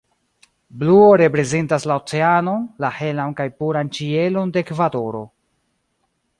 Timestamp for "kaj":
3.43-3.47